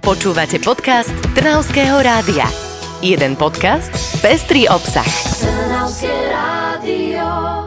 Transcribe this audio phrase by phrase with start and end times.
[0.00, 2.48] Počúvate podcast Trnavského rádia.
[3.04, 3.92] Jeden podcast,
[4.24, 5.04] pestrý obsah.
[5.44, 7.24] Trnavské rádio.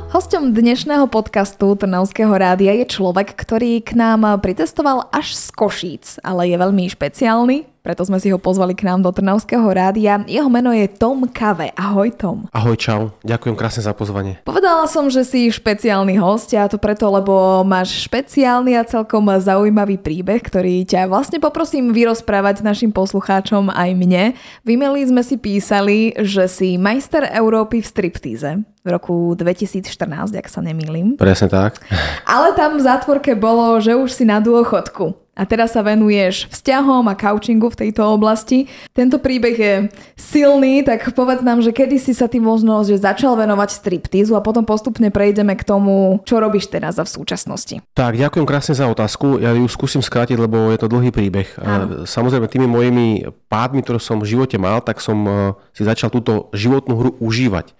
[0.10, 6.50] Hostom dnešného podcastu Trnavského rádia je človek, ktorý k nám pritestoval až z Košíc, ale
[6.50, 10.24] je veľmi špeciálny, preto sme si ho pozvali k nám do Trnavského rádia.
[10.24, 11.76] Jeho meno je Tom Kave.
[11.76, 12.48] Ahoj Tom.
[12.56, 13.12] Ahoj, čau.
[13.28, 14.40] Ďakujem krásne za pozvanie.
[14.48, 20.00] Povedala som, že si špeciálny host a to preto, lebo máš špeciálny a celkom zaujímavý
[20.00, 24.24] príbeh, ktorý ťa vlastne poprosím vyrozprávať našim poslucháčom aj mne.
[24.64, 29.92] V e sme si písali, že si majster Európy v striptíze v roku 2014,
[30.40, 31.20] ak sa nemýlim.
[31.20, 31.84] Presne tak.
[32.24, 37.10] Ale tam v zátvorke bolo, že už si na dôchodku a teraz sa venuješ vzťahom
[37.10, 38.70] a couchingu v tejto oblasti.
[38.94, 39.74] Tento príbeh je
[40.14, 44.46] silný, tak povedz nám, že kedy si sa ty možno že začal venovať striptizu a
[44.46, 47.82] potom postupne prejdeme k tomu, čo robíš teraz a v súčasnosti.
[47.98, 49.42] Tak, ďakujem krásne za otázku.
[49.42, 51.50] Ja ju skúsim skrátiť, lebo je to dlhý príbeh.
[51.58, 52.06] Áno.
[52.06, 55.34] Samozrejme, tými mojimi pádmi, ktoré som v živote mal, tak som eh,
[55.74, 57.74] si začal túto životnú hru užívať.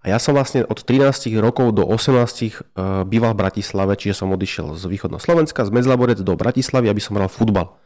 [0.00, 2.50] A ja som vlastne od 13 rokov do 18 e,
[3.04, 7.20] býval v Bratislave, čiže som odišiel z východného Slovenska, z Medzlaborec do Bratislavy, aby som
[7.20, 7.76] hral futbal.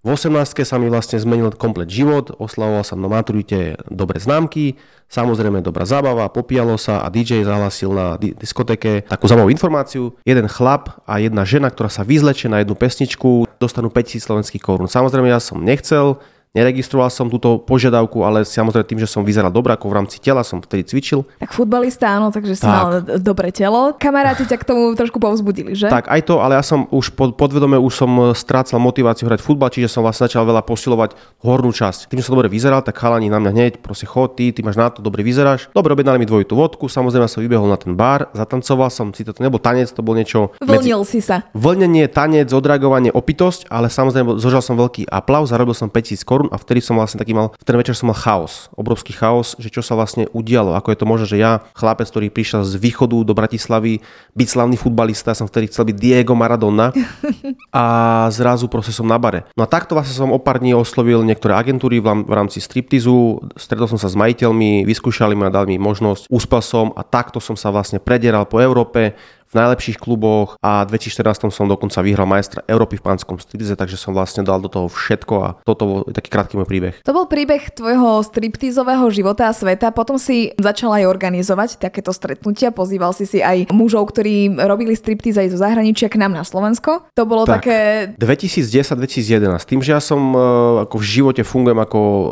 [0.00, 4.80] V 18 sa mi vlastne zmenil komplet život, oslavoval som na maturite dobre známky,
[5.12, 10.16] samozrejme dobrá zábava, popíjalo sa a DJ zahlasil na diskotéke takú zaujímavú informáciu.
[10.24, 14.88] Jeden chlap a jedna žena, ktorá sa vyzlečie na jednu pesničku, dostanú 5000 slovenských korún.
[14.88, 16.16] Samozrejme ja som nechcel,
[16.50, 20.42] Neregistroval som túto požiadavku, ale samozrejme tým, že som vyzeral dobre, ako v rámci tela,
[20.42, 21.22] som vtedy cvičil.
[21.38, 22.74] Tak futbalista áno, takže si tak.
[22.74, 22.86] mal
[23.22, 23.94] dobré telo.
[23.94, 25.86] Kamaráti ťa k tomu trošku povzbudili, že?
[25.86, 29.70] Tak aj to, ale ja som už pod, podvedome už som strácal motiváciu hrať futbal,
[29.70, 32.10] čiže som vlastne začal veľa posilovať hornú časť.
[32.10, 34.74] Tým, že som dobre vyzeral, tak chalani na mňa hneď, proste chod, ty, ty máš
[34.74, 35.70] na to, dobre vyzeráš.
[35.70, 39.30] Dobre, objednali mi dvojitú vodku, samozrejme som vybehol na ten bar, zatancoval som si to,
[39.30, 40.50] to nebol tanec, to bol niečo...
[40.58, 41.14] Vlnil medzi...
[41.14, 41.46] si sa.
[41.54, 46.56] Vlnenie, tanec, odreagovanie, opitosť, ale samozrejme zožal som veľký aplauz, zarobil som 5000 korún a
[46.56, 49.84] vtedy som vlastne taký mal, v ten večer som mal chaos, obrovský chaos, že čo
[49.84, 53.36] sa vlastne udialo, ako je to možné, že ja, chlapec, ktorý prišiel z východu do
[53.36, 54.00] Bratislavy,
[54.32, 56.96] byť slavný futbalista, som vtedy chcel byť Diego Maradona
[57.76, 57.84] a
[58.32, 59.44] zrazu proste som na bare.
[59.52, 63.92] No a takto vlastne som o pár dní oslovil niektoré agentúry v rámci striptizu, stretol
[63.92, 67.68] som sa s majiteľmi, vyskúšali ma, dali mi možnosť, uspel som a takto som sa
[67.68, 69.12] vlastne predieral po Európe,
[69.50, 73.98] v najlepších kluboch a v 2014 som dokonca vyhral majstra Európy v pánskom striptize, takže
[73.98, 76.94] som vlastne dal do toho všetko a toto bol taký krátky môj príbeh.
[77.02, 82.70] To bol príbeh tvojho striptizového života a sveta, potom si začal aj organizovať takéto stretnutia,
[82.70, 87.10] pozýval si si aj mužov, ktorí robili striptiz aj zo zahraničia k nám na Slovensko.
[87.18, 87.78] To bolo tak, také...
[88.22, 90.38] 2010-2011, tým, že ja som e,
[90.86, 92.24] ako v živote fungujem ako e,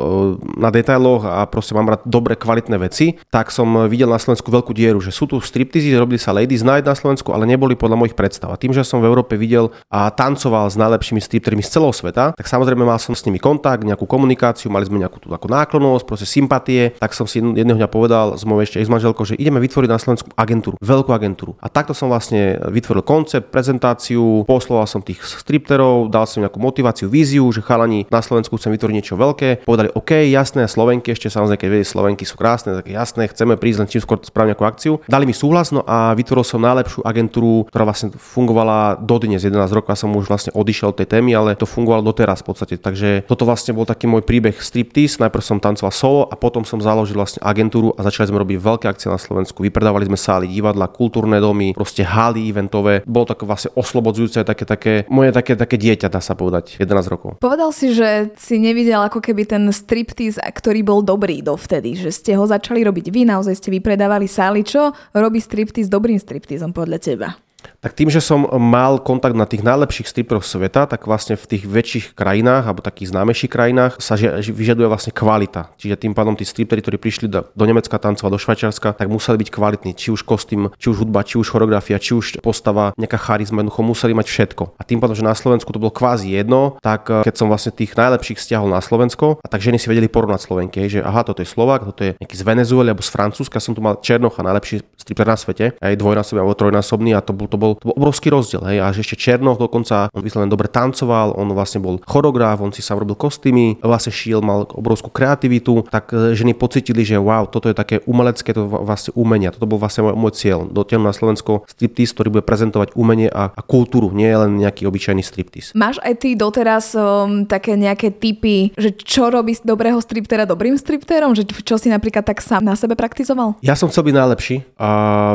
[0.63, 4.71] na detailoch a proste mám rád dobre kvalitné veci, tak som videl na Slovensku veľkú
[4.71, 8.05] dieru, že sú tu striptizy, robili sa Ladies Night na Slovensku, Slovensku, ale neboli podľa
[8.05, 8.53] mojich predstav.
[8.53, 12.37] A tým, že som v Európe videl a tancoval s najlepšími striptermi z celého sveta,
[12.37, 16.05] tak samozrejme mal som s nimi kontakt, nejakú komunikáciu, mali sme nejakú tú ako náklonosť,
[16.05, 19.89] proste sympatie, tak som si jedného dňa povedal s mojou ešte ex-manželkou, že ideme vytvoriť
[19.89, 21.57] na Slovensku agentúru, veľkú agentúru.
[21.65, 27.09] A takto som vlastne vytvoril koncept, prezentáciu, posloval som tých stripterov, dal som nejakú motiváciu,
[27.09, 29.65] víziu, že chalani na Slovensku chcem vytvoriť niečo veľké.
[29.65, 33.79] Povedali, OK, jasné, Slovenky, ešte samozrejme, keď vedie Slovenky sú krásne, tak jasné, chceme prísť
[33.81, 34.93] len čím skôr spravím nejakú akciu.
[35.09, 39.71] Dali mi súhlas, no a vytvoril som najlepšiu najlepšiu agentúru, ktorá vlastne fungovala dodnes 11
[39.71, 39.95] rokov.
[39.95, 42.75] Ja som už vlastne odišiel od tej témy, ale to fungovalo doteraz v podstate.
[42.79, 45.23] Takže toto vlastne bol taký môj príbeh striptease.
[45.23, 48.87] Najprv som tancoval solo a potom som založil vlastne agentúru a začali sme robiť veľké
[48.91, 49.63] akcie na Slovensku.
[49.63, 53.03] Vypredávali sme sály, divadla, kultúrne domy, proste haly eventové.
[53.07, 57.39] Bolo to vlastne oslobodzujúce, také, také, moje také, také dieťa, dá sa povedať, 11 rokov.
[57.43, 62.33] Povedal si, že si nevidel ako keby ten striptease, ktorý bol dobrý dovtedy, že ste
[62.35, 64.61] ho začali robiť vy, naozaj ste vypredávali sály.
[64.65, 67.48] Čo robí striptease dobrým stripteasom podľa teba?
[67.81, 71.65] Tak tým, že som mal kontakt na tých najlepších striperov sveta, tak vlastne v tých
[71.65, 75.71] väčších krajinách alebo takých známejších krajinách sa vyžaduje vlastne kvalita.
[75.79, 79.39] Čiže tým pádom tí striperi, ktorí prišli do, do Nemecka tancovať, do Švajčiarska, tak museli
[79.41, 79.93] byť kvalitní.
[79.95, 83.83] Či už kostým, či už hudba, či už choreografia, či už postava, nejaká charizma, jednoducho
[83.85, 84.63] museli mať všetko.
[84.79, 87.75] A tým pádom, že na Slovensku to bolo kvázi jedno, tak eh, keď som vlastne
[87.75, 91.45] tých najlepších stiahol na Slovensko, a tak ženy si vedeli porovnať Slovenky, že aha, toto
[91.45, 94.81] je Slovak, toto je nejaký z Venezuely alebo z Francúzska, som tu mal Černocha, najlepší
[94.97, 98.33] striper na svete, aj dvojnásobný alebo trojnásobný a to bol, to bol to bol obrovský
[98.33, 98.65] rozdiel.
[98.65, 98.79] Hej.
[98.81, 103.05] A ešte Černoch dokonca, on vyslovene dobre tancoval, on vlastne bol choreograf, on si sám
[103.05, 107.77] robil kostýmy, vlastne šiel, mal obrovskú kreativitu, tak e, ženy pocitili, že wow, toto je
[107.77, 109.53] také umelecké, to vlastne umenie.
[109.53, 110.65] Toto bol vlastne môj, môj cieľ.
[110.71, 115.21] Dotiahnuť na Slovensko striptease, ktorý bude prezentovať umenie a, a kultúru, nie len nejaký obyčajný
[115.21, 115.75] striptease.
[115.75, 121.35] Máš aj ty doteraz um, také nejaké typy, že čo robí dobrého striptera dobrým stripterom?
[121.35, 123.59] Že čo si napríklad tak sám na sebe praktizoval?
[123.65, 124.89] Ja som chcel byť najlepší a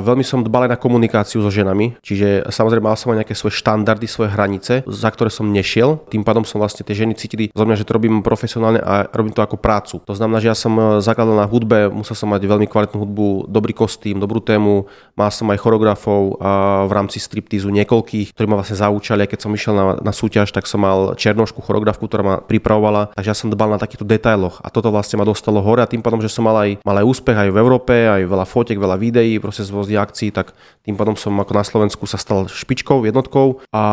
[0.05, 3.55] veľmi som dbal aj na komunikáciu so ženami Čiže samozrejme mal som aj nejaké svoje
[3.63, 6.03] štandardy, svoje hranice, za ktoré som nešiel.
[6.11, 9.31] Tým pádom som vlastne tie ženy cítili zo mňa, že to robím profesionálne a robím
[9.31, 10.03] to ako prácu.
[10.03, 13.27] To znamená, že ja som e, zakladal na hudbe, musel som mať veľmi kvalitnú hudbu,
[13.47, 16.35] dobrý kostým, dobrú tému, mal som aj choreografov
[16.83, 20.67] v rámci striptízu niekoľkých, ktorí ma vlastne zaučali, keď som išiel na, na súťaž, tak
[20.67, 24.67] som mal černošku choreografku, ktorá ma pripravovala, takže ja som dbal na takýchto detailoch a
[24.67, 27.38] toto vlastne ma dostalo hore a tým pádom, že som mal aj, mal aj úspech
[27.38, 30.51] aj v Európe, aj veľa fotiek, veľa videí, proste z akcií, tak
[30.83, 33.83] tým pádom som ako na Slovensku sa stal špičkou, jednotkou a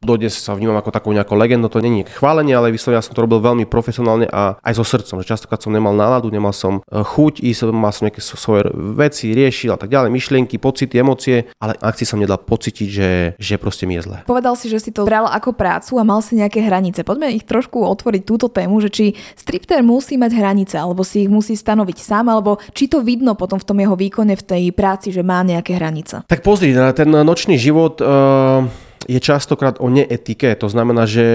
[0.00, 3.24] dodnes sa vnímam ako takú nejakú legendu, to je chválenie, ale vyslovene ja som to
[3.24, 7.02] robil veľmi profesionálne a aj so srdcom, že častokrát som nemal náladu, nemal som e,
[7.02, 11.76] chuť, ísť, mal som nejaké svoje veci, riešil a tak ďalej, myšlienky, pocity, emócie, ale
[11.76, 14.16] akcii som nedal pocítiť, že, že proste mi je zle.
[14.24, 17.04] Povedal si, že si to bral ako prácu a mal si nejaké hranice.
[17.04, 19.06] Poďme ich trošku otvoriť túto tému, že či
[19.36, 23.58] stripter musí mať hranice, alebo si ich musí stanoviť sám, alebo či to vidno potom
[23.60, 26.24] v tom jeho výkone v tej práci, že má nejaké hranice.
[26.24, 28.70] Tak pozri, ten nočný život uh
[29.08, 30.54] je častokrát o neetike.
[30.60, 31.26] To znamená, že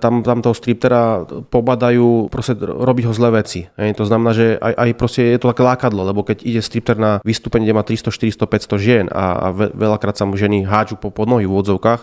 [0.00, 3.66] tam, tam toho striptera pobadajú proste robiť ho zlé veci.
[3.78, 3.96] Hej.
[4.00, 7.18] To znamená, že aj, aj proste je to také lákadlo, lebo keď ide stripter na
[7.24, 11.10] vystúpenie, kde má 300, 400, 500 žien a, a veľakrát sa mu ženy hádžu po
[11.14, 11.54] podnohy v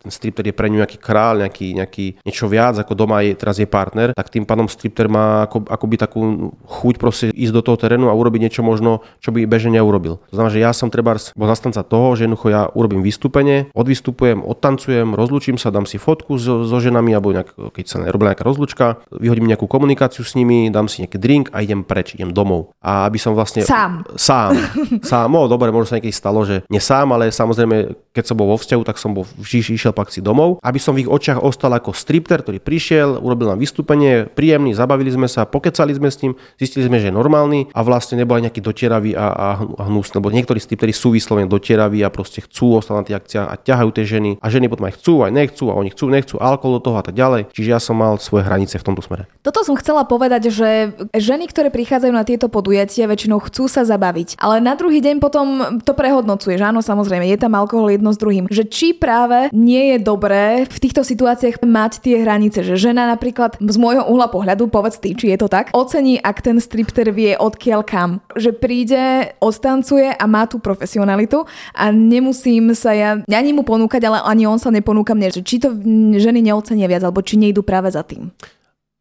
[0.01, 3.59] ten stripter je pre ňu nejaký král, nejaký, nejaký niečo viac, ako doma je, teraz
[3.59, 6.21] je partner, tak tým pádom stripter má ako, akoby takú
[6.67, 10.19] chuť proste ísť do toho terénu a urobiť niečo možno, čo by bežne neurobil.
[10.31, 14.43] To znamená, že ja som treba bol zastanca toho, že jednoducho ja urobím vystúpenie, odvystupujem,
[14.43, 18.35] odtancujem, pracujem, rozlučím sa, dám si fotku so, so ženami, alebo nejak, keď sa robila
[18.35, 22.35] nejaká rozlučka, vyhodím nejakú komunikáciu s nimi, dám si nejaký drink a idem preč, idem
[22.35, 22.75] domov.
[22.83, 23.63] A aby som vlastne...
[23.63, 24.03] Sám.
[24.19, 24.51] Sám.
[25.11, 25.31] sám.
[25.31, 28.59] No, dobre, možno sa niekedy stalo, že nie sám, ale samozrejme, keď som bol vo
[28.59, 30.59] vzťahu, tak som bol vždy išiel pak si domov.
[30.59, 35.07] Aby som v ich očiach ostal ako stripter, ktorý prišiel, urobil nám vystúpenie, príjemný, zabavili
[35.07, 38.51] sme sa, pokecali sme s ním, zistili sme, že je normálny a vlastne nebol aj
[38.51, 42.75] nejaký dotieravý a, a, a hnusný, lebo niektorí stripteri sú vyslovene dotieraví a proste chcú
[42.83, 45.31] ostať na tých akciách a ťahajú tie ženy a ženy potom potom aj chcú, aj
[45.37, 47.53] nechcú a oni chcú, nechcú alkohol do toho a tak ďalej.
[47.53, 49.29] Čiže ja som mal svoje hranice v tomto smere.
[49.45, 54.41] Toto som chcela povedať, že ženy, ktoré prichádzajú na tieto podujatia, väčšinou chcú sa zabaviť.
[54.41, 58.17] Ale na druhý deň potom to prehodnocuje, že áno, samozrejme, je tam alkohol jedno s
[58.17, 58.49] druhým.
[58.49, 63.61] Že či práve nie je dobré v týchto situáciách mať tie hranice, že žena napríklad
[63.61, 67.37] z môjho uhla pohľadu, povedz ty, či je to tak, ocení, ak ten stripter vie
[67.37, 68.09] odkiaľ kam.
[68.33, 69.03] Že príde,
[69.37, 71.45] ostancuje a má tú profesionalitu
[71.77, 75.59] a nemusím sa ja ani mu ponúkať, ale ani on sa neponúka mne, že či
[75.59, 75.75] to
[76.17, 78.31] ženy neocenia viac, alebo či nejdu práve za tým.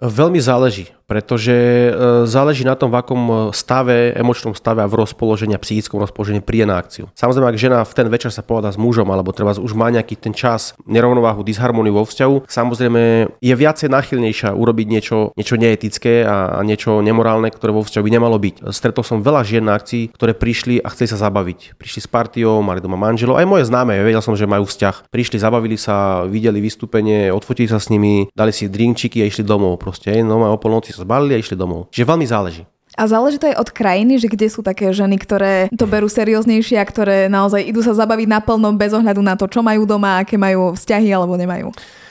[0.01, 1.91] Veľmi záleží pretože e,
[2.31, 6.39] záleží na tom, v akom e, stave, emočnom stave a v rozpoložení a psychickom rozpoložení
[6.39, 7.11] príde na akciu.
[7.19, 10.15] Samozrejme, ak žena v ten večer sa povedá s mužom alebo treba už má nejaký
[10.15, 16.55] ten čas nerovnováhu, disharmoniu vo vzťahu, samozrejme je viacej náchylnejšia urobiť niečo, niečo neetické a,
[16.55, 18.71] a niečo nemorálne, ktoré vo vzťahu by nemalo byť.
[18.71, 21.75] Stretol som veľa žien na akcii, ktoré prišli a chceli sa zabaviť.
[21.75, 25.11] Prišli s partiou, mali doma manželov, aj moje známe, vedel som, že majú vzťah.
[25.11, 29.83] Prišli, zabavili sa, videli vystúpenie, odfotili sa s nimi, dali si drinkčiky a išli domov.
[29.83, 31.89] Proste, no o polnoci sa zbalili a išli domov.
[31.89, 32.63] Čiže veľmi záleží.
[32.99, 36.77] A záleží to aj od krajiny, že kde sú také ženy, ktoré to berú serióznejšie
[36.77, 40.35] a ktoré naozaj idú sa zabaviť naplno bez ohľadu na to, čo majú doma, aké
[40.35, 41.71] majú vzťahy alebo nemajú.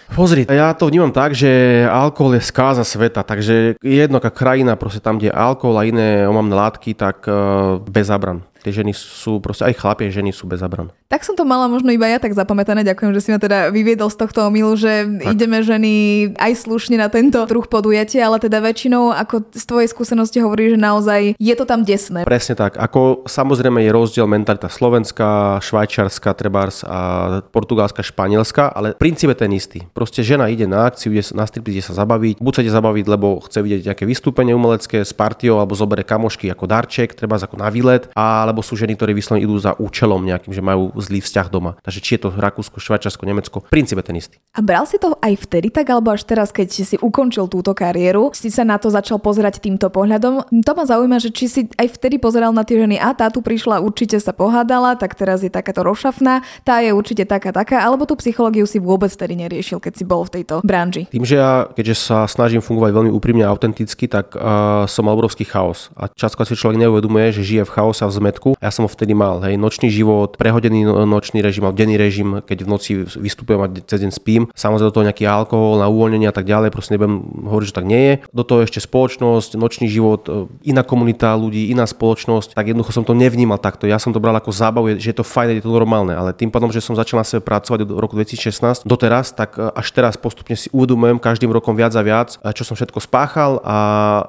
[0.10, 4.98] Pozri, ja to vnímam tak, že alkohol je skáza sveta, takže jedno, aká krajina, proste
[4.98, 9.40] tam, kde je alkohol a iné omamné látky, tak uh, bez zabran tie ženy sú,
[9.40, 10.92] proste aj chlapie ženy sú bez zabran.
[11.10, 12.86] Tak som to mala možno iba ja tak zapamätané.
[12.86, 15.34] Ďakujem, že si ma teda vyviedol z tohto omilu, že tak.
[15.34, 15.94] ideme ženy
[16.38, 20.78] aj slušne na tento druh podujatia, ale teda väčšinou, ako z tvojej skúsenosti hovorí, že
[20.78, 22.30] naozaj je to tam desné.
[22.30, 22.78] Presne tak.
[22.78, 29.52] Ako samozrejme je rozdiel mentalita slovenská, švajčiarska, trebárs a portugalská, španielská, ale princíp je ten
[29.56, 29.80] istý.
[29.98, 33.06] Proste žena ide na akciu, ide na strip, ide sa zabaviť, buď sa ide zabaviť,
[33.10, 37.58] lebo chce vidieť nejaké vystúpenie umelecké s partiou alebo zobere kamošky ako darček, treba ako
[37.58, 41.22] na výlet, a alebo sú ženy, ktoré vyslovene idú za účelom nejakým, že majú zlý
[41.22, 41.78] vzťah doma.
[41.86, 44.42] Takže či je to Rakúsko, Švajčiarsko, Nemecko, v princípe ten istý.
[44.58, 48.34] A bral si to aj vtedy tak, alebo až teraz, keď si ukončil túto kariéru,
[48.34, 50.50] si sa na to začal pozerať týmto pohľadom.
[50.50, 53.44] To ma zaujíma, že či si aj vtedy pozeral na tie ženy, a tá tu
[53.44, 58.08] prišla, určite sa pohádala, tak teraz je takáto rošafná, tá je určite taká, taká, alebo
[58.08, 61.12] tú psychológiu si vôbec vtedy neriešil, keď si bol v tejto branži.
[61.12, 65.44] Tým, že ja, keďže sa snažím fungovať veľmi úprimne a autenticky, tak uh, som obrovský
[65.44, 65.92] chaos.
[66.00, 68.56] A často si človek neuvedomuje, že žije v chaose a v zmetku poriadku.
[68.64, 72.40] Ja som ho vtedy mal, hej, nočný život, prehodený no, nočný režim, mal denný režim,
[72.40, 74.48] keď v noci vystupujem a cez deň spím.
[74.56, 77.86] Samozrejme do toho nejaký alkohol na uvoľnenie a tak ďalej, proste nebudem hovoriť, že tak
[77.86, 78.14] nie je.
[78.32, 83.04] Do toho ešte spoločnosť, nočný život, e, iná komunita ľudí, iná spoločnosť, tak jednoducho som
[83.04, 83.86] to nevnímal takto.
[83.86, 86.50] Ja som to bral ako zábavu, že je to fajn, je to normálne, ale tým
[86.50, 90.16] pádom, že som začal na sebe pracovať od roku 2016 doteraz, tak e, až teraz
[90.16, 93.78] postupne si uvedomujem každým rokom viac a viac, e, čo som všetko spáchal a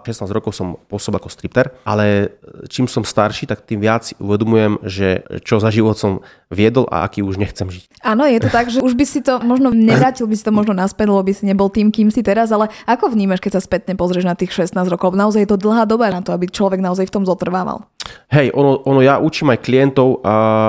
[0.03, 2.35] 16 rokov som pôsobil ako stripter, ale
[2.67, 7.07] čím som starší, tak tým viac si uvedomujem, že čo za život som viedol a
[7.07, 8.03] aký už nechcem žiť.
[8.03, 10.75] Áno, je to tak, že už by si to možno nevrátil by si to možno
[10.75, 13.95] naspäť, lebo by si nebol tým, kým si teraz, ale ako vnímaš, keď sa spätne
[13.95, 15.15] pozrieš na tých 16 rokov?
[15.15, 17.87] Naozaj je to dlhá doba na to, aby človek naozaj v tom zotrvával.
[18.31, 20.23] Hej, ono, ono ja učím aj klientov,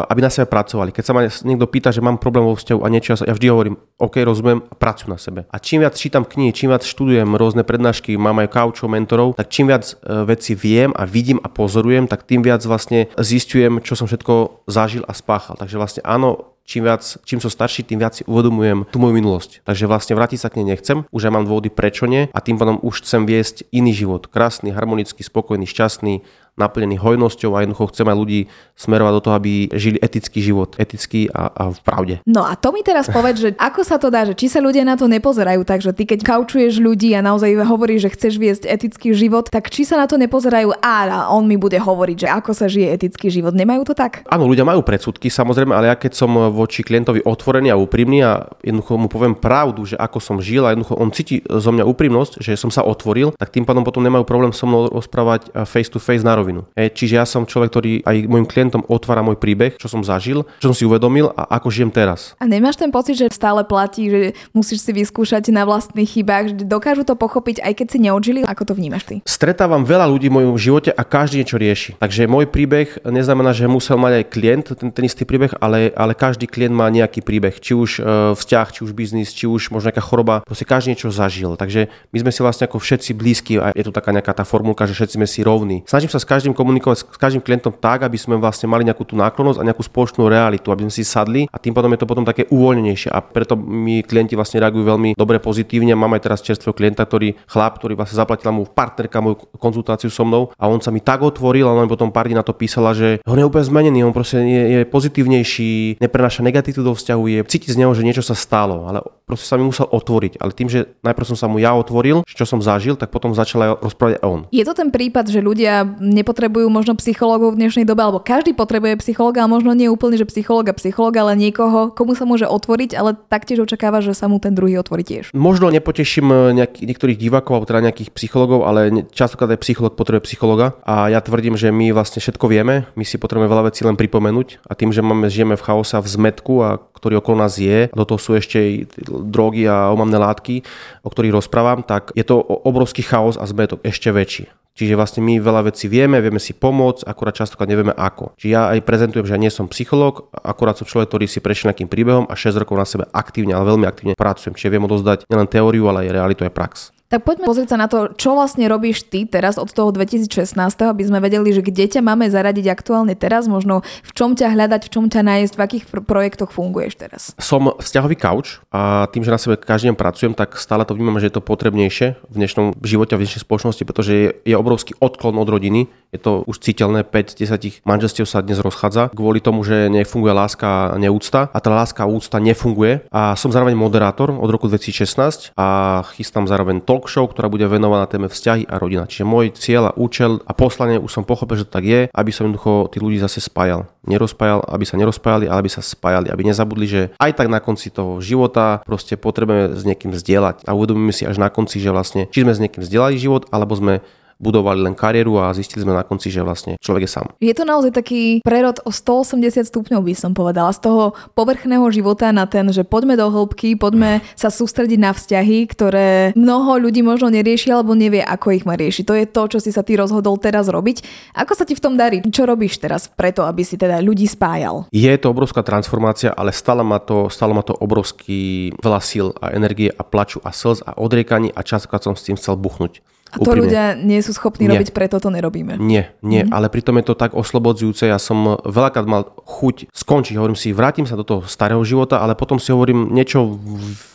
[0.10, 0.90] aby na sebe pracovali.
[0.90, 3.76] Keď sa ma niekto pýta, že mám problém vo vzťahu a niečo, ja vždy hovorím,
[4.02, 5.46] OK, rozumiem, pracuj na sebe.
[5.54, 9.54] A čím viac čítam knihy, čím viac študujem rôzne prednášky, mám aj kaučov, mentorov, tak
[9.54, 13.94] čím viac e, veci viem a vidím a pozorujem, tak tým viac vlastne zistujem, čo
[13.94, 15.54] som všetko zažil a spáchal.
[15.62, 19.66] Takže vlastne áno, čím, viac, čím som starší, tým viac si uvedomujem tú moju minulosť.
[19.68, 22.56] Takže vlastne vrátiť sa k nej nechcem, už aj mám dôvody prečo nie a tým
[22.56, 24.32] pádom už chcem viesť iný život.
[24.32, 26.24] Krásny, harmonický, spokojný, šťastný,
[26.60, 28.40] naplnený hojnosťou a jednoducho chcem aj ľudí
[28.76, 32.16] smerovať do toho, aby žili etický život, etický a, a v pravde.
[32.28, 34.84] No a to mi teraz povedz, že ako sa to dá, že či sa ľudia
[34.84, 38.64] na to nepozerajú tak, že ty keď kaučuješ ľudí a naozaj hovoríš, že chceš viesť
[38.68, 42.52] etický život, tak či sa na to nepozerajú a on mi bude hovoriť, že ako
[42.52, 43.56] sa žije etický život.
[43.56, 44.28] Nemajú to tak?
[44.28, 48.52] Áno, ľudia majú predsudky, samozrejme, ale ja keď som voči klientovi otvorený a úprimný a
[48.60, 52.44] jednoducho mu poviem pravdu, že ako som žil a jednoducho on cíti zo mňa úprimnosť,
[52.44, 56.02] že som sa otvoril, tak tým pádom potom nemajú problém so mnou rozprávať face to
[56.02, 56.66] face na rovinu.
[56.74, 60.42] E, čiže ja som človek, ktorý aj môjim klientom otvára môj príbeh, čo som zažil,
[60.58, 62.34] čo som si uvedomil a ako žijem teraz.
[62.42, 64.22] A nemáš ten pocit, že stále platí, že
[64.52, 68.42] musíš si vyskúšať na vlastných chybách, že dokážu to pochopiť, aj keď si neodžili?
[68.50, 69.16] Ako to vnímaš ty?
[69.24, 71.92] Stretávam veľa ľudí v mojom živote a každý niečo rieši.
[72.02, 76.18] Takže môj príbeh neznamená, že musel mať aj klient ten, ten istý príbeh, ale, ale
[76.18, 77.60] každý klient má nejaký príbeh.
[77.60, 78.02] Či už e,
[78.34, 80.42] vzťah, či už biznis, či už možno nejaká choroba.
[80.48, 81.60] Proste každý niečo zažil.
[81.60, 84.88] Takže my sme si vlastne ako všetci blízki a je tu taká nejaká tá formulka,
[84.88, 85.84] že všetci sme si rovní.
[85.86, 89.20] Snažím sa s každým komunikovať s každým klientom tak, aby sme vlastne mali nejakú tú
[89.20, 92.24] náklonnosť a nejakú spoločnú realitu, aby sme si sadli a tým pádom je to potom
[92.24, 95.92] také uvoľnenejšie a preto mi klienti vlastne reagujú veľmi dobre pozitívne.
[95.92, 100.24] Mám aj teraz čerstvého klienta, ktorý chlap, ktorý vlastne zaplatila mu partnerka moju konzultáciu so
[100.24, 102.56] mnou a on sa mi tak otvoril a on mi potom pár dní na to
[102.56, 107.24] písala, že on je úplne zmenený, on proste je, je pozitívnejší, neprenáša negativitu do vzťahu,
[107.28, 110.40] je cítiť z neho, že niečo sa stalo, ale proste sa mi musel otvoriť.
[110.40, 113.64] Ale tým, že najprv som sa mu ja otvoril, čo som zažil, tak potom začal
[113.64, 114.46] aj rozprávať on.
[114.52, 115.88] Je to ten prípad, že ľudia
[116.22, 120.30] nepotrebujú možno psychológov v dnešnej dobe, alebo každý potrebuje psychológa, a možno nie úplne, že
[120.30, 124.54] psychológa, psychológa, ale niekoho, komu sa môže otvoriť, ale taktiež očakáva, že sa mu ten
[124.54, 125.34] druhý otvorí tiež.
[125.34, 130.30] Možno nepoteším eh, nejak, niektorých divákov, alebo teda nejakých psychológov, ale častokrát aj psychológ potrebuje
[130.30, 133.98] psychologa a ja tvrdím, že my vlastne všetko vieme, my si potrebujeme veľa vecí len
[133.98, 137.58] pripomenúť a tým, že máme, žijeme v chaose a v zmetku a ktorý okolo nás
[137.58, 140.62] je, do toho sú ešte drogy a omamné látky,
[141.02, 144.61] o ktorých rozprávam, tak je to obrovský chaos a zmetok ešte väčší.
[144.72, 148.40] Čiže vlastne my veľa vecí vieme, vieme si pomôcť, akurát častokrát nevieme ako.
[148.40, 151.76] Čiže ja aj prezentujem, že ja nie som psychológ, akurát som človek, ktorý si prešiel
[151.76, 154.56] nejakým príbehom a 6 rokov na sebe aktívne, ale veľmi aktívne pracujem.
[154.56, 156.96] Čiže viem odozdať nielen teóriu, ale aj realitu aj prax.
[157.12, 161.04] Tak poďme pozrieť sa na to, čo vlastne robíš ty teraz od toho 2016, aby
[161.04, 164.92] sme vedeli, že kde ťa máme zaradiť aktuálne teraz, možno v čom ťa hľadať, v
[164.96, 167.22] čom ťa nájsť, v akých pr- projektoch funguješ teraz.
[167.36, 171.20] Som vzťahový kauč a tým, že na sebe každý deň pracujem, tak stále to vnímam,
[171.20, 174.96] že je to potrebnejšie v dnešnom živote a v dnešnej spoločnosti, pretože je, je obrovský
[175.04, 175.92] odklon od rodiny.
[176.12, 181.00] Je to už citeľné, 5-10 manželstiev sa dnes rozchádza kvôli tomu, že nefunguje láska a
[181.00, 183.08] neúcta a tá láska a úcta nefunguje.
[183.16, 185.68] A som zároveň moderátor od roku 2016 a
[186.12, 189.08] chystám zároveň talk show, ktorá bude venovaná téme vzťahy a rodina.
[189.08, 192.32] Čiže môj cieľ a účel a poslanie už som pochopil, že to tak je, aby
[192.36, 193.88] som jednoducho tí ľudí zase spájal.
[194.04, 197.88] Nerozpájal, aby sa nerozpájali, ale aby sa spájali, aby nezabudli, že aj tak na konci
[197.88, 202.28] toho života proste potrebujeme s niekým zdieľať a uvedomíme si až na konci, že vlastne
[202.36, 204.04] či sme s niekým zdieľali život, alebo sme
[204.42, 207.28] budovali len kariéru a zistili sme na konci, že vlastne človek je sám.
[207.38, 210.74] Je to naozaj taký prerod o 180 stupňov, by som povedala.
[210.74, 215.70] Z toho povrchného života na ten, že poďme do hĺbky, poďme sa sústrediť na vzťahy,
[215.70, 219.04] ktoré mnoho ľudí možno nerieši alebo nevie, ako ich má riešiť.
[219.06, 221.06] To je to, čo si sa ty rozhodol teraz robiť.
[221.38, 222.26] Ako sa ti v tom darí?
[222.26, 224.90] Čo robíš teraz preto, aby si teda ľudí spájal?
[224.90, 229.54] Je to obrovská transformácia, ale stále má to, stále má to obrovský veľa síl a
[229.54, 233.04] energie a plaču a slz a odriekaní a častokrát som s tým chcel buchnúť.
[233.32, 233.64] A to Úprimne.
[233.64, 234.76] ľudia nie sú schopní nie.
[234.76, 235.80] robiť, preto to nerobíme.
[235.80, 236.52] Nie, nie, mm.
[236.52, 238.04] ale pritom je to tak oslobodzujúce.
[238.12, 240.36] Ja som veľakrát mal chuť skončiť.
[240.36, 243.56] Hovorím si, vrátim sa do toho starého života, ale potom si hovorím, niečo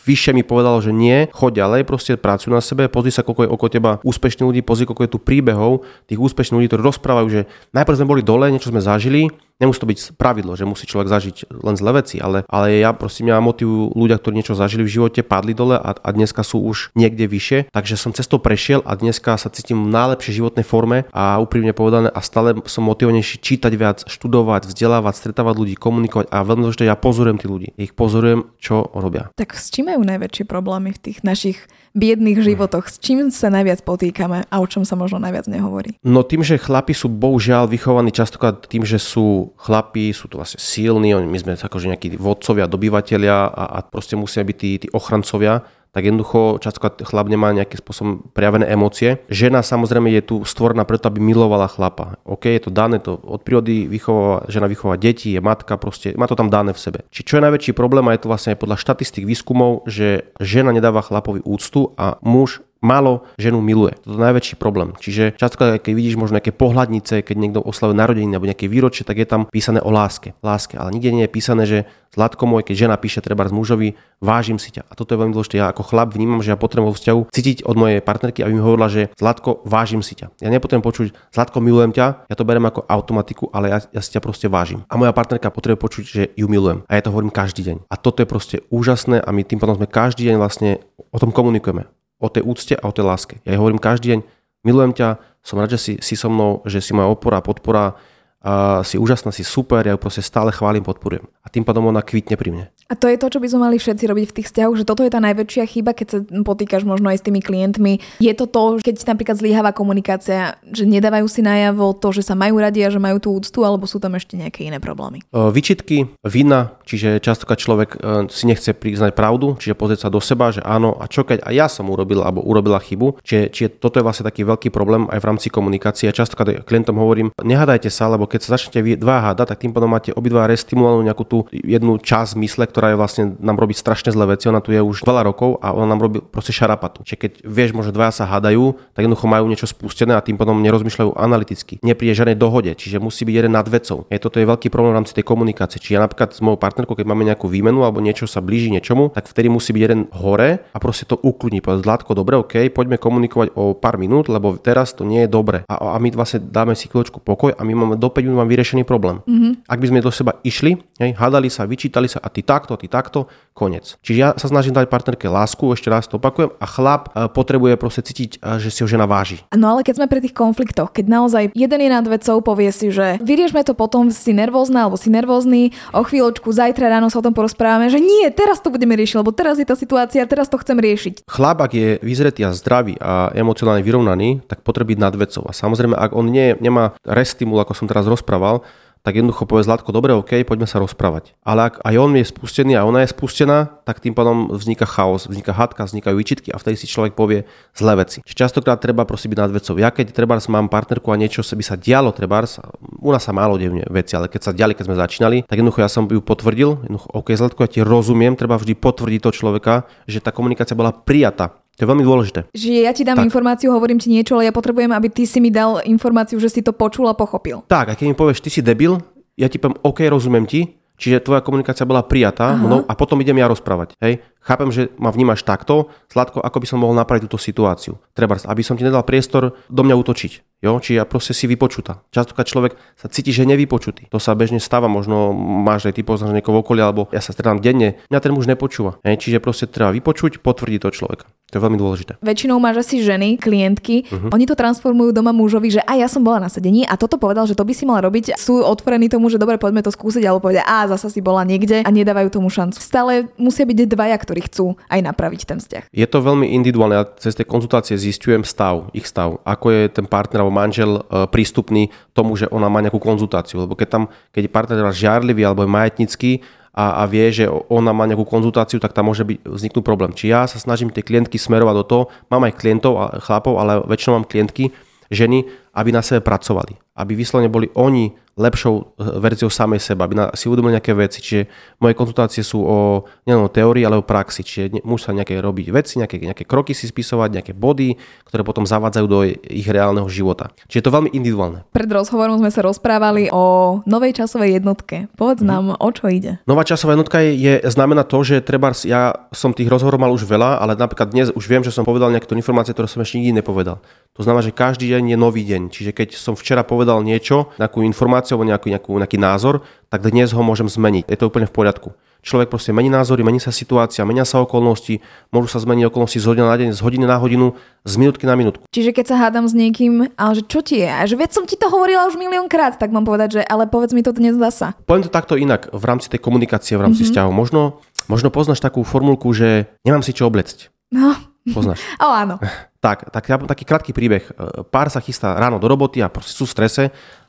[0.05, 3.51] vyššie mi povedalo, že nie, choď ďalej, proste pracuj na sebe, pozri sa, koľko je
[3.51, 7.41] okolo teba úspešných ľudí, pozri, koľko je tu príbehov tých úspešných ľudí, ktorí rozprávajú, že
[7.73, 11.49] najprv sme boli dole, niečo sme zažili, Nemusí to byť pravidlo, že musí človek zažiť
[11.49, 15.25] len zlé veci, ale, ale ja prosím, ja motivujú ľudia, ktorí niečo zažili v živote,
[15.25, 19.06] padli dole a, a dneska sú už niekde vyššie, takže som cestou prešiel a dnes
[19.07, 23.73] dneska sa cítim v najlepšej životnej forme a úprimne povedané a stále som motivovanejší čítať
[23.79, 27.67] viac, študovať, vzdelávať, stretávať ľudí, komunikovať a veľmi dôležité, ja pozorujem tí ľudí.
[27.79, 29.31] Ich pozorujem, čo robia.
[29.39, 31.63] Tak s čím majú najväčšie problémy v tých našich
[31.95, 32.91] biedných životoch?
[32.91, 35.97] S čím sa najviac potýkame a o čom sa možno najviac nehovorí?
[36.03, 40.59] No tým, že chlapi sú bohužiaľ vychovaní častokrát tým, že sú chlapi, sú to vlastne
[40.59, 45.65] silní, my sme akože nejakí vodcovia, dobyvateľia a, a proste musia byť tí, tí ochrancovia
[45.97, 49.17] tak jednoducho častokrát chlap nemá nejakým spôsobom prejavené emócie.
[49.33, 52.21] Žena samozrejme je tu stvorená preto, aby milovala chlapa.
[52.21, 56.29] OK, je to dané, to od prírody vychováva, žena vychová deti, je matka, proste má
[56.29, 56.99] to tam dané v sebe.
[57.09, 60.69] Či čo je najväčší problém, a je to vlastne aj podľa štatistik výskumov, že žena
[60.69, 63.97] nedáva chlapovi úctu a muž málo ženu miluje.
[64.05, 64.93] To je najväčší problém.
[64.97, 69.17] Čiže často, keď vidíš možno nejaké pohľadnice, keď niekto oslavuje narodeniny alebo nejaké výročie, tak
[69.17, 70.37] je tam písané o láske.
[70.41, 71.79] Láske, ale nikde nie je písané, že
[72.17, 73.93] Zlatko môj, keď žena píše treba z mužovi,
[74.23, 74.89] vážim si ťa.
[74.89, 75.61] A toto je veľmi dôležité.
[75.61, 78.63] Ja ako chlap vnímam, že ja potrebujem vo vzťahu cítiť od mojej partnerky, aby mi
[78.63, 80.33] hovorila, že Zlatko, vážim si ťa.
[80.41, 84.09] Ja nepotrebujem počuť, Zlatko, milujem ťa, ja to berem ako automatiku, ale ja, ja si
[84.15, 84.81] ťa proste vážim.
[84.89, 86.81] A moja partnerka potrebuje počuť, že ju milujem.
[86.87, 87.77] A ja to hovorím každý deň.
[87.91, 90.81] A toto je proste úžasné a my tým potom sme každý deň vlastne
[91.11, 93.35] o tom komunikujeme o tej úcte a o tej láske.
[93.45, 94.19] Ja jej hovorím každý deň,
[94.65, 97.95] milujem ťa, som rád, že si, si so mnou, že si moja opora, podpora,
[98.41, 101.25] a si úžasná, si super, ja ju proste stále chválim, podporujem.
[101.41, 102.65] A tým pádom ona kvitne pri mne.
[102.87, 105.03] A to je to, čo by sme mali všetci robiť v tých vzťahoch, že toto
[105.03, 107.99] je tá najväčšia chyba, keď sa potýkaš možno aj s tými klientmi.
[108.23, 112.63] Je to to, keď napríklad zlyháva komunikácia, že nedávajú si najavo to, že sa majú
[112.63, 115.19] radi a že majú tú úctu, alebo sú tam ešte nejaké iné problémy.
[115.35, 120.55] Vyčitky, vina, čiže častokrát človek e, si nechce priznať pravdu, čiže pozrieť sa do seba,
[120.55, 123.19] že áno, a čo keď aj ja som urobil alebo urobila chybu.
[123.19, 126.07] Čiže, čiže toto je vlastne taký veľký problém aj v rámci komunikácie.
[126.15, 130.11] Častokrát klientom hovorím, nehádajte sa, lebo keď sa začnete dva hádať, tak tým pádom máte
[130.11, 134.51] obidva restimulovanú nejakú tú jednu časť mysle, ktorá je vlastne nám robí strašne zlé veci.
[134.51, 137.07] Ona tu je už veľa rokov a ona nám robí proste šarapatu.
[137.07, 140.59] Čiže keď vieš, možno dvaja sa hádajú, tak jednoducho majú niečo spustené a tým potom
[140.59, 141.79] nerozmýšľajú analyticky.
[141.81, 144.03] Nepríde žiadnej dohode, čiže musí byť jeden nad vecou.
[144.11, 145.79] Je toto je veľký problém v rámci tej komunikácie.
[145.79, 149.13] Čiže ja napríklad s mojou partnerkou, keď máme nejakú výmenu alebo niečo sa blíži niečomu,
[149.15, 151.63] tak vtedy musí byť jeden hore a proste to ukludní.
[151.63, 155.63] Povedať, Zlatko, dobre, OK, poďme komunikovať o pár minút, lebo teraz to nie je dobre.
[155.69, 158.49] A, a my vlastne dáme si chvíľočku pokoj a my máme do 5 minút mám
[158.49, 159.21] vyriešený problém.
[159.29, 159.69] Mm-hmm.
[159.69, 162.89] Ak by sme do seba išli, hej, hádali sa, vyčítali sa a ty takto, ty
[162.89, 163.97] takto, konec.
[164.01, 167.77] Čiže ja sa snažím dať partnerke lásku, ešte raz to opakujem, a chlap e, potrebuje
[167.77, 169.45] proste cítiť, e, že si ho žena váži.
[169.53, 172.89] No ale keď sme pri tých konfliktoch, keď naozaj jeden je nad vecou, povie si,
[172.89, 177.25] že vyriešme to potom, si nervózna alebo si nervózny, o chvíľočku, zajtra ráno sa o
[177.25, 180.57] tom porozprávame, že nie, teraz to budeme riešiť, lebo teraz je tá situácia, teraz to
[180.57, 181.29] chcem riešiť.
[181.29, 185.45] Chlap, ak je vyzretý a zdravý a emocionálne vyrovnaný, tak potrebuje nad vecou.
[185.45, 188.63] A samozrejme, ak on nie, nemá restimul, ako som teraz rozprával,
[189.07, 191.31] tak jednoducho povie Zlatko, dobre, OK, poďme sa rozprávať.
[191.39, 195.31] Ale ak aj on je spustený a ona je spustená, tak tým pádom vzniká chaos,
[195.31, 198.19] vzniká hadka, vznikajú výčitky a vtedy si človek povie zlé veci.
[198.27, 199.55] Čiže častokrát treba prosím byť nad.
[199.79, 202.59] Ja keď trebárs mám partnerku a niečo by sa dialo trebárs,
[202.99, 205.79] u nás sa málo devne veci, ale keď sa diali, keď sme začínali, tak jednoducho
[205.79, 209.87] ja som ju potvrdil, jednoducho, OK, Zlatko, ja ti rozumiem, treba vždy potvrdiť to človeka,
[210.03, 212.49] že tá komunikácia bola prijatá to je veľmi dôležité.
[212.57, 213.29] Že ja ti dám tak.
[213.29, 216.65] informáciu, hovorím ti niečo, ale ja potrebujem, aby ty si mi dal informáciu, že si
[216.65, 217.61] to počul a pochopil.
[217.69, 218.97] Tak, a keď mi povieš, ty si debil,
[219.37, 223.37] ja ti poviem, OK, rozumiem ti, čiže tvoja komunikácia bola prijatá mnou a potom idem
[223.37, 223.93] ja rozprávať.
[224.01, 224.25] Hej?
[224.47, 227.99] Chápem, že ma vnímaš takto, Zlatko, ako by som mohol napraviť túto situáciu.
[228.15, 230.63] Treba, aby som ti nedal priestor do mňa útočiť.
[230.63, 230.79] Jo?
[230.79, 232.01] Či ja proste si vypočutá.
[232.15, 234.07] Častokrát človek sa cíti, že je nevypočutý.
[234.09, 237.35] To sa bežne stáva, možno máš aj ty poznáš niekoho v okolí, alebo ja sa
[237.35, 238.97] stretám denne, mňa ten muž nepočúva.
[239.03, 239.19] Hej?
[239.21, 241.27] Čiže proste treba vypočuť, potvrdiť to človeka.
[241.47, 242.19] To je veľmi dôležité.
[242.19, 244.35] Väčšinou máš asi ženy, klientky, uh-huh.
[244.35, 247.47] oni to transformujú doma mužovi, že a ja som bola na sedení a toto povedal,
[247.47, 248.35] že to by si mala robiť.
[248.35, 251.87] Sú otvorení tomu, že dobre, poďme to skúsiť, alebo povedia, a zasa si bola niekde
[251.87, 252.75] a nedávajú tomu šancu.
[252.83, 255.83] Stále musia byť dvaja, ktorí chcú aj napraviť ten vzťah.
[255.89, 256.95] Je to veľmi individuálne.
[256.97, 259.41] Ja cez tie konzultácie zistujem stav, ich stav.
[259.47, 263.63] Ako je ten partner alebo manžel e, prístupný tomu, že ona má nejakú konzultáciu.
[263.63, 266.31] Lebo keď tam, keď je partner žiarlivý alebo je majetnický,
[266.77, 270.13] a, a vie, že ona má nejakú konzultáciu, tak tam môže byť, vzniknúť problém.
[270.13, 273.81] Či ja sa snažím tie klientky smerovať do toho, mám aj klientov a chlapov, ale
[273.81, 274.69] väčšinou mám klientky,
[275.09, 276.77] ženy, aby na sebe pracovali.
[276.97, 281.19] Aby vyslovene boli oni lepšou eh, verziou samej seba, aby si uvedomili nejaké veci.
[281.19, 281.41] Čiže
[281.81, 284.45] moje konzultácie sú o nielen o teórii, ale o praxi.
[284.45, 287.97] Čiže musí sa nejaké robiť veci, nejaké, nejaké kroky si spisovať, nejaké body,
[288.29, 290.53] ktoré potom zavádzajú do ich reálneho života.
[290.69, 291.65] Čiže je to veľmi individuálne.
[291.73, 295.09] Pred rozhovorom sme sa rozprávali o novej časovej jednotke.
[295.17, 295.49] Povedz hmm.
[295.49, 296.37] nám, o čo ide.
[296.45, 300.29] Nová časová jednotka je, je znamená to, že treba, ja som tých rozhovorov mal už
[300.29, 303.41] veľa, ale napríklad dnes už viem, že som povedal nejaké informácie, ktoré som ešte nikdy
[303.41, 303.81] nepovedal.
[304.13, 305.73] To znamená, že každý deň je nový deň.
[305.73, 310.31] Čiže keď som včera povedal niečo, nejakú informáciu alebo nejaký, nejakú, nejaký názor, tak dnes
[310.31, 311.11] ho môžem zmeniť.
[311.11, 311.89] Je to úplne v poriadku.
[312.27, 314.99] Človek proste mení názory, mení sa situácia, menia sa okolnosti,
[315.31, 317.55] môžu sa zmeniť okolnosti z hodiny na deň, z hodiny na hodinu,
[317.87, 318.67] z minútky na minútku.
[318.67, 320.89] Čiže keď sa hádam s niekým, ale že čo ti je?
[320.91, 323.95] A že veď som ti to hovorila už miliónkrát, tak mám povedať, že ale povedz
[323.95, 324.75] mi to dnes zasa.
[324.83, 327.15] Poviem to takto inak, v rámci tej komunikácie, v rámci mm-hmm.
[327.15, 327.31] vzťahu.
[327.31, 327.79] Možno,
[328.11, 330.73] možno poznáš takú formulku, že nemám si čo oblecť.
[330.91, 331.15] No.
[331.53, 331.79] Poznáš?
[332.03, 332.37] o, áno.
[332.77, 334.23] Tak, tak taký krátky príbeh.
[334.69, 336.83] Pár sa chystá ráno do roboty a proste sú v strese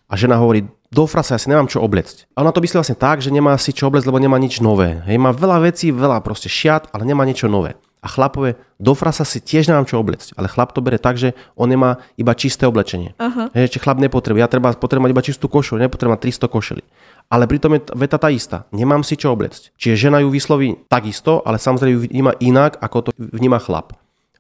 [0.07, 2.33] a žena hovorí, do frasa, ja si nemám čo oblecť.
[2.33, 5.05] A ona to myslí vlastne tak, že nemá si čo oblecť, lebo nemá nič nové.
[5.05, 7.77] Hej, má veľa vecí, veľa proste šiat, ale nemá niečo nové.
[8.01, 10.39] A chlapové, do frasa si tiež nemám čo oblecť.
[10.39, 13.19] Ale chlap to bere tak, že on nemá iba čisté oblečenie.
[13.19, 13.51] Uh-huh.
[13.53, 14.41] Hej, ešte chlap nepotrebuje.
[14.41, 16.83] Ja treba, potrebujem mať iba čistú košelu, nepotrebujem mať 300 košeli.
[17.29, 18.65] Ale pritom je veta tá istá.
[18.73, 19.77] Nemám si čo oblecť.
[19.77, 23.93] Čiže žena ju vysloví takisto, ale samozrejme ju vníma inak, ako to vníma chlap.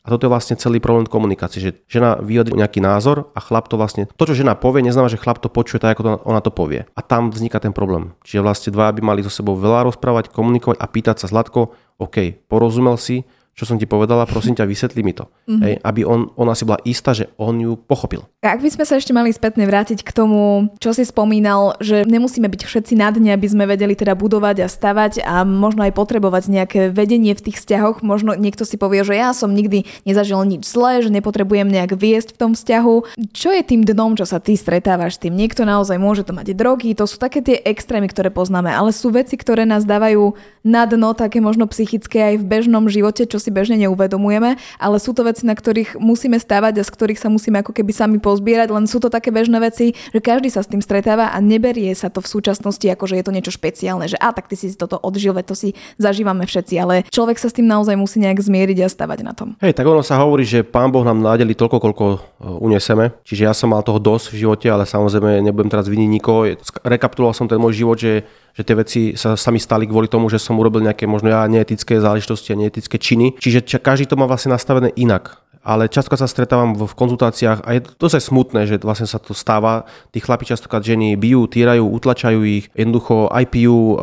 [0.08, 3.76] A toto je vlastne celý problém komunikácie, že žena vyjadrí nejaký názor a chlap to
[3.76, 6.48] vlastne, to čo žena povie, neznamená, že chlap to počuje tak, ako to ona to
[6.48, 6.88] povie.
[6.96, 8.16] A tam vzniká ten problém.
[8.24, 12.48] Čiže vlastne dva by mali so sebou veľa rozprávať, komunikovať a pýtať sa Zlatko, OK,
[12.48, 15.26] porozumel si, čo som ti povedala, prosím ťa, vysvetli mi to.
[15.50, 15.62] Mm-hmm.
[15.66, 18.22] Hej, aby on, ona si bola istá, že on ju pochopil.
[18.38, 22.46] Ak by sme sa ešte mali spätne vrátiť k tomu, čo si spomínal, že nemusíme
[22.46, 26.54] byť všetci na dne, aby sme vedeli teda budovať a stavať a možno aj potrebovať
[26.54, 28.06] nejaké vedenie v tých vzťahoch.
[28.06, 32.38] Možno niekto si povie, že ja som nikdy nezažil nič zlé, že nepotrebujem nejak viesť
[32.38, 33.18] v tom vzťahu.
[33.34, 35.34] Čo je tým dnom, čo sa ty stretávaš s tým?
[35.34, 39.10] Niekto naozaj môže to mať drogy, to sú také tie extrémy, ktoré poznáme, ale sú
[39.10, 43.47] veci, ktoré nás dávajú na dno, také možno psychické aj v bežnom živote, čo si
[43.50, 47.60] bežne neuvedomujeme, ale sú to veci, na ktorých musíme stavať a z ktorých sa musíme
[47.60, 50.82] ako keby sami pozbierať, len sú to také bežné veci, že každý sa s tým
[50.84, 54.30] stretáva a neberie sa to v súčasnosti ako, že je to niečo špeciálne, že a
[54.32, 57.94] tak ty si toto odžil, to si zažívame všetci, ale človek sa s tým naozaj
[57.94, 59.54] musí nejak zmieriť a stavať na tom.
[59.62, 62.18] Hej, tak ono sa hovorí, že pán Boh nám nádeli toľko, koľko e,
[62.64, 66.48] unieseme, čiže ja som mal toho dosť v živote, ale samozrejme nebudem teraz viniť nikoho.
[66.84, 70.40] Rekapituloval som ten môj život, že že tie veci sa sami stali kvôli tomu, že
[70.40, 73.36] som urobil nejaké možno ja neetické záležitosti a neetické činy.
[73.38, 77.84] Čiže každý to má vlastne nastavené inak ale často sa stretávam v konzultáciách a je
[77.84, 79.84] to dosť smutné, že vlastne sa to stáva.
[80.16, 83.96] Tí chlapi častokrát ženy bijú, týrajú, utlačajú ich, jednoducho aj pijú, e,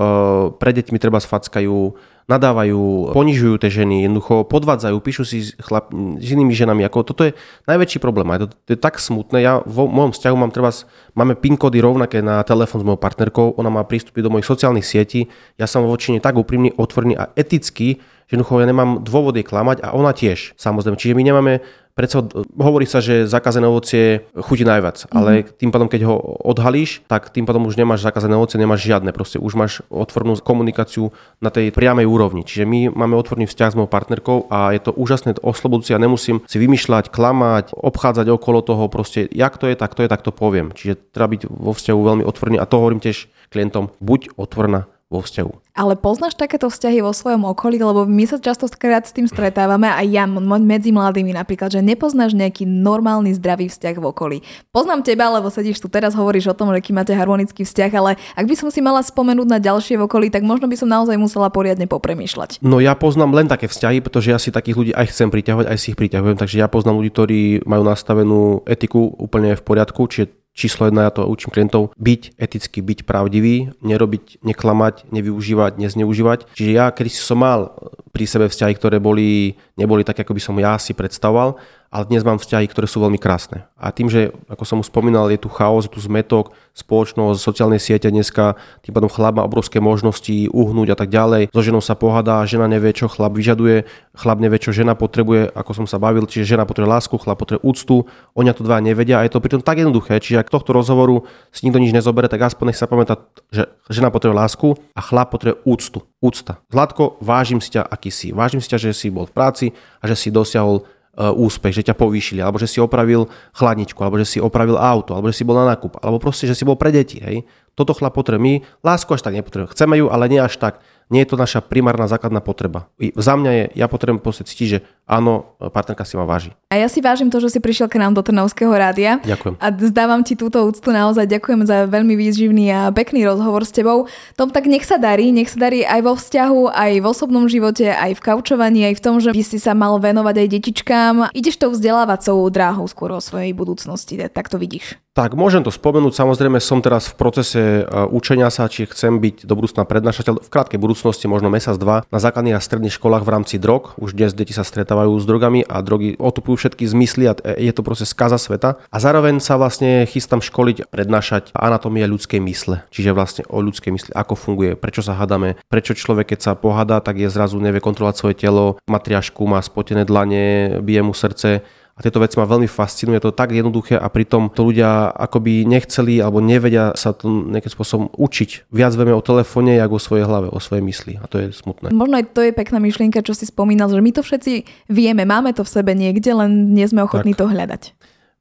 [0.62, 6.58] pre deťmi treba sfackajú, nadávajú, ponižujú tie ženy, jednoducho podvádzajú, píšu si chlap, s inými
[6.58, 6.82] ženami.
[6.90, 7.38] Ako, toto je
[7.70, 8.26] najväčší problém.
[8.34, 9.46] A to, to je tak smutné.
[9.46, 10.74] Ja vo mojom vzťahu mám treba,
[11.14, 14.86] máme PIN kódy rovnaké na telefón s mojou partnerkou, ona má prístupy do mojich sociálnych
[14.86, 15.30] sietí,
[15.62, 19.86] ja som voči nej tak úprimný, otvorený a etický, že jednoducho ja nemám dôvody klamať
[19.86, 20.98] a ona tiež, samozrejme.
[20.98, 21.54] Čiže my nemáme
[21.96, 22.28] Predsa
[22.60, 25.16] hovorí sa, že zakázané ovocie chutí najviac, mm-hmm.
[25.16, 29.16] ale tým pádom, keď ho odhalíš, tak tým pádom už nemáš zakázané ovocie, nemáš žiadne,
[29.16, 32.44] proste už máš otvornú komunikáciu na tej priamej úrovni.
[32.44, 36.44] Čiže my máme otvorný vzťah s mojou partnerkou a je to úžasné oslobodujúce a nemusím
[36.44, 40.36] si vymýšľať, klamať, obchádzať okolo toho, proste jak to je, tak to je, tak to
[40.36, 40.76] poviem.
[40.76, 45.22] Čiže treba byť vo vzťahu veľmi otvorný a to hovorím tiež klientom, buď otvorená vo
[45.22, 45.78] vzťahu.
[45.78, 50.08] Ale poznáš takéto vzťahy vo svojom okolí, lebo my sa často s tým stretávame aj
[50.08, 54.38] ja medzi mladými napríklad, že nepoznáš nejaký normálny zdravý vzťah v okolí.
[54.74, 58.46] Poznám teba, lebo sedíš tu teraz, hovoríš o tom, že máte harmonický vzťah, ale ak
[58.50, 61.54] by som si mala spomenúť na ďalšie v okolí, tak možno by som naozaj musela
[61.54, 62.64] poriadne popremýšľať.
[62.66, 65.78] No ja poznám len také vzťahy, pretože ja si takých ľudí aj chcem priťahovať, aj
[65.78, 70.45] si ich priťahujem, takže ja poznám ľudí, ktorí majú nastavenú etiku úplne v poriadku, čiže
[70.56, 76.56] číslo jedna, ja to učím klientov, byť eticky, byť pravdivý, nerobiť, neklamať, nevyužívať, nezneužívať.
[76.56, 77.76] Čiže ja, keď som mal
[78.16, 82.26] pri sebe vzťahy, ktoré boli, neboli tak, ako by som ja si predstavoval, ale dnes
[82.26, 83.66] mám vzťahy, ktoré sú veľmi krásne.
[83.76, 87.80] A tým, že, ako som už spomínal, je tu chaos, je tu zmetok, spoločnosť, sociálne
[87.80, 91.56] siete dneska, tým pádom chlap má obrovské možnosti uhnúť a tak ďalej.
[91.56, 95.72] So ženou sa pohádá, žena nevie, čo chlap vyžaduje, chlap nevie, čo žena potrebuje, ako
[95.72, 99.26] som sa bavil, čiže žena potrebuje lásku, chlap potrebuje úctu, oni to dva nevedia a
[99.28, 101.24] je to pritom tak jednoduché, čiže ak tohto rozhovoru
[101.56, 105.32] si nikto nič nezobere, tak aspoň nech sa pamätá, že žena potrebuje lásku a chlap
[105.32, 106.00] potrebuje úctu.
[106.26, 106.58] Úcta.
[106.74, 108.34] Zlatko, vážim si ťa, aký si.
[108.34, 109.66] Vážim si ťa, že si bol v práci
[110.02, 110.82] a že si dosiahol
[111.16, 115.32] úspech, že ťa povýšili, alebo že si opravil chladničku, alebo že si opravil auto, alebo
[115.32, 117.24] že si bol na nákup, alebo proste, že si bol pre deti.
[117.24, 117.48] Hej.
[117.76, 118.44] Toto chlap potrebuje.
[118.44, 119.72] My lásku až tak nepotrebujeme.
[119.72, 122.90] Chceme ju, ale nie až tak nie je to naša primárna základná potreba.
[122.98, 126.52] I za mňa je, ja potrebujem proste cítiť, že áno, partnerka si ma váži.
[126.70, 129.24] A ja si vážim to, že si prišiel k nám do Trnavského rádia.
[129.24, 129.56] Ďakujem.
[129.64, 131.30] A zdávam ti túto úctu naozaj.
[131.30, 134.12] Ďakujem za veľmi výživný a pekný rozhovor s tebou.
[134.36, 137.88] Tom tak nech sa darí, nech sa darí aj vo vzťahu, aj v osobnom živote,
[137.88, 141.16] aj v kaučovaní, aj v tom, že by si sa mal venovať aj detičkám.
[141.32, 145.00] Ideš tou vzdelávacou dráhou skôr o svojej budúcnosti, tak to vidíš.
[145.16, 149.48] Tak môžem to spomenúť, samozrejme som teraz v procese e, učenia sa, či chcem byť
[149.48, 153.32] do budúcna prednášateľ v krátkej budúcnosti, možno mesiac, dva, na základných a stredných školách v
[153.32, 153.96] rámci drog.
[153.96, 157.72] Už dnes deti sa stretávajú stretávajú s drogami a drogy otupujú všetky zmysly a je
[157.76, 158.80] to proste skaza sveta.
[158.88, 162.88] A zároveň sa vlastne chystám školiť, prednášať anatómia ľudskej mysle.
[162.96, 167.04] Čiže vlastne o ľudskej mysli, ako funguje, prečo sa hádame, prečo človek, keď sa pohádá,
[167.04, 172.04] tak je zrazu nevie kontrolovať svoje telo, matriašku, má spotené dlane, bije mu srdce a
[172.04, 176.20] tieto veci ma veľmi fascinuje, to je tak jednoduché a pritom to ľudia akoby nechceli
[176.20, 178.68] alebo nevedia sa to nejakým spôsobom učiť.
[178.68, 181.96] Viac vieme o telefóne, ako o svojej hlave, o svojej mysli a to je smutné.
[181.96, 185.56] Možno aj to je pekná myšlienka, čo si spomínal, že my to všetci vieme, máme
[185.56, 187.48] to v sebe niekde, len nie sme ochotní tak.
[187.48, 187.84] to hľadať.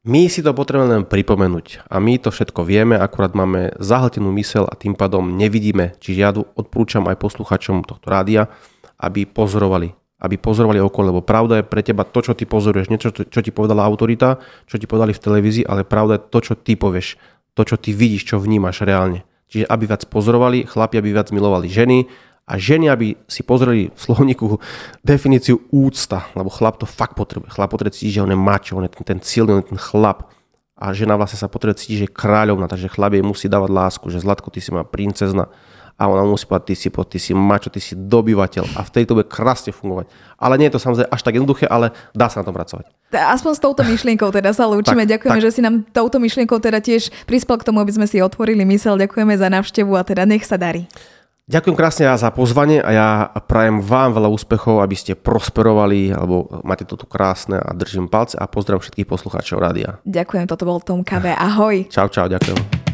[0.05, 4.67] My si to potrebujeme len pripomenúť a my to všetko vieme, akurát máme zahltenú mysel
[4.67, 5.95] a tým pádom nevidíme.
[6.03, 8.51] Čiže ja odporúčam aj posluchačom tohto rádia,
[8.99, 13.13] aby pozorovali aby pozorovali okolo, lebo pravda je pre teba to, čo ty pozoruješ, niečo,
[13.13, 16.81] čo ti povedala autorita, čo ti povedali v televízii, ale pravda je to, čo ty
[16.81, 17.21] povieš,
[17.53, 19.29] to, čo ty vidíš, čo vnímaš reálne.
[19.53, 22.09] Čiže aby viac pozorovali, chlapi aby viac milovali ženy
[22.49, 24.57] a ženy aby si pozreli v slovníku
[25.05, 27.53] definíciu úcta, lebo chlap to fakt potrebuje.
[27.53, 29.81] Chlap potrebuje cítiť, že on je mačo, on je ten, ten silný, on je ten
[29.81, 30.33] chlap.
[30.75, 34.11] A žena vlastne sa potrebuje cítiť, že je kráľovna, takže chlap jej musí dávať lásku,
[34.11, 35.47] že Zlatko, ty si má princezna
[35.95, 39.15] a ona musí povedať, ty si, ty si mačo, ty si dobyvateľ a vtedy to
[39.15, 40.11] bude krásne fungovať.
[40.37, 42.91] Ale nie je to samozrejme až tak jednoduché, ale dá sa na tom pracovať.
[43.15, 45.07] Aspoň s touto myšlienkou teda sa lúčime.
[45.07, 45.47] tak, Ďakujeme, tak.
[45.47, 48.99] že si nám touto myšlienkou teda tiež prispel k tomu, aby sme si otvorili mysel.
[48.99, 50.91] Ďakujeme za návštevu a teda nech sa darí.
[51.45, 53.09] Ďakujem krásne za pozvanie a ja
[53.45, 58.41] prajem vám veľa úspechov, aby ste prosperovali, alebo máte to tu krásne a držím palce
[58.41, 60.01] a pozdravím všetkých poslucháčov rádia.
[60.09, 61.37] Ďakujem, toto bol Tom KV.
[61.37, 61.85] Ahoj.
[61.93, 62.94] Čau, čau, ďakujem.